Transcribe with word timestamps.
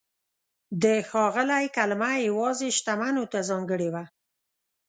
د 0.83 0.85
"ښاغلی" 1.09 1.65
کلمه 1.77 2.11
یوازې 2.29 2.67
شتمنو 2.77 3.23
ته 3.31 3.39
ځانګړې 3.49 3.89
وه. 3.93 4.03